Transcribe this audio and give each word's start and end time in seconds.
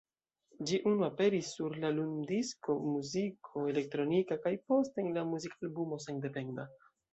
Ĝi 0.69 0.77
unu 0.91 1.03
aperis 1.07 1.51
sur 1.57 1.75
la 1.83 1.91
lumdisko 1.97 2.77
"Muziko 2.95 3.67
Elektronika", 3.75 4.41
kaj 4.49 4.55
poste 4.73 5.07
en 5.07 5.15
la 5.21 5.29
muzikalbumo 5.37 6.03
"Sendependa". 6.11 6.71